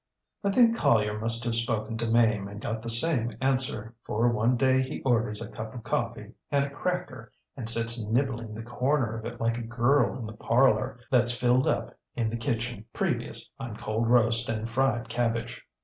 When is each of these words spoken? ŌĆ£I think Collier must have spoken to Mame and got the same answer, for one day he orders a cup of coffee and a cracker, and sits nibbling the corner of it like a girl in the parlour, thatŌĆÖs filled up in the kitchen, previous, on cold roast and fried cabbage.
ŌĆ£I 0.43 0.55
think 0.55 0.75
Collier 0.75 1.19
must 1.19 1.43
have 1.43 1.53
spoken 1.53 1.95
to 1.99 2.07
Mame 2.09 2.47
and 2.47 2.59
got 2.59 2.81
the 2.81 2.89
same 2.89 3.37
answer, 3.39 3.93
for 4.03 4.27
one 4.29 4.57
day 4.57 4.81
he 4.81 4.99
orders 5.03 5.43
a 5.43 5.51
cup 5.51 5.75
of 5.75 5.83
coffee 5.83 6.31
and 6.49 6.65
a 6.65 6.71
cracker, 6.71 7.31
and 7.55 7.69
sits 7.69 8.03
nibbling 8.03 8.55
the 8.55 8.63
corner 8.63 9.19
of 9.19 9.25
it 9.25 9.39
like 9.39 9.59
a 9.59 9.61
girl 9.61 10.17
in 10.17 10.25
the 10.25 10.33
parlour, 10.33 10.97
thatŌĆÖs 11.11 11.37
filled 11.37 11.67
up 11.67 11.93
in 12.15 12.31
the 12.31 12.35
kitchen, 12.37 12.83
previous, 12.93 13.51
on 13.59 13.77
cold 13.77 14.07
roast 14.09 14.49
and 14.49 14.67
fried 14.67 15.07
cabbage. 15.07 15.63